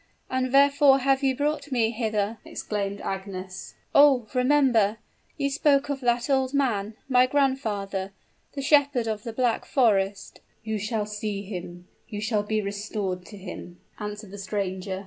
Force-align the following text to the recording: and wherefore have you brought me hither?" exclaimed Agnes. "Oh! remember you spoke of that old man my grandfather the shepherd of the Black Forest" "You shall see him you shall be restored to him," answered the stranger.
and 0.31 0.51
wherefore 0.51 0.97
have 0.97 1.21
you 1.21 1.35
brought 1.37 1.71
me 1.71 1.91
hither?" 1.91 2.39
exclaimed 2.43 2.99
Agnes. 3.01 3.75
"Oh! 3.93 4.25
remember 4.33 4.97
you 5.37 5.47
spoke 5.51 5.89
of 5.89 6.01
that 6.01 6.27
old 6.27 6.55
man 6.55 6.95
my 7.07 7.27
grandfather 7.27 8.11
the 8.53 8.63
shepherd 8.63 9.05
of 9.07 9.21
the 9.21 9.31
Black 9.31 9.63
Forest" 9.63 10.39
"You 10.63 10.79
shall 10.79 11.05
see 11.05 11.43
him 11.43 11.87
you 12.09 12.19
shall 12.19 12.41
be 12.41 12.63
restored 12.63 13.23
to 13.27 13.37
him," 13.37 13.79
answered 13.99 14.31
the 14.31 14.39
stranger. 14.39 14.99